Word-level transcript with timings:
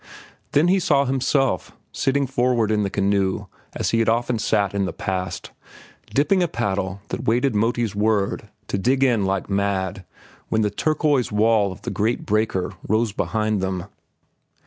Then 0.53 0.67
he 0.67 0.79
saw 0.79 1.05
himself, 1.05 1.73
sitting 1.91 2.25
forward 2.25 2.71
in 2.71 2.81
the 2.81 2.89
canoe 2.89 3.45
as 3.75 3.91
he 3.91 3.99
had 3.99 4.09
often 4.09 4.39
sat 4.39 4.73
in 4.73 4.85
the 4.85 4.93
past, 4.93 5.51
dipping 6.11 6.41
a 6.41 6.47
paddle 6.47 7.01
that 7.09 7.25
waited 7.25 7.53
Moti's 7.53 7.93
word 7.93 8.49
to 8.69 8.79
dig 8.79 9.03
in 9.03 9.25
like 9.25 9.47
mad 9.47 10.03
when 10.49 10.63
the 10.63 10.71
turquoise 10.71 11.31
wall 11.31 11.71
of 11.71 11.83
the 11.83 11.91
great 11.91 12.25
breaker 12.25 12.73
rose 12.87 13.11
behind 13.11 13.61
them. 13.61 13.85